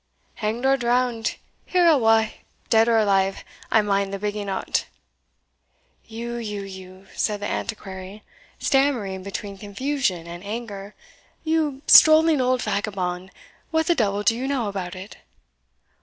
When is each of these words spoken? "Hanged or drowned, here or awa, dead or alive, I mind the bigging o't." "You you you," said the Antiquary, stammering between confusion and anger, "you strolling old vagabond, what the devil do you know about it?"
"Hanged 0.33 0.65
or 0.65 0.77
drowned, 0.77 1.35
here 1.63 1.85
or 1.85 1.89
awa, 1.89 2.31
dead 2.71 2.87
or 2.87 2.97
alive, 2.97 3.43
I 3.71 3.83
mind 3.83 4.11
the 4.11 4.17
bigging 4.17 4.49
o't." 4.49 4.87
"You 6.07 6.37
you 6.37 6.63
you," 6.63 7.05
said 7.15 7.39
the 7.39 7.45
Antiquary, 7.45 8.23
stammering 8.57 9.21
between 9.21 9.59
confusion 9.59 10.25
and 10.25 10.43
anger, 10.43 10.95
"you 11.43 11.83
strolling 11.85 12.41
old 12.41 12.63
vagabond, 12.63 13.29
what 13.69 13.85
the 13.85 13.93
devil 13.93 14.23
do 14.23 14.35
you 14.35 14.47
know 14.47 14.69
about 14.69 14.95
it?" 14.95 15.17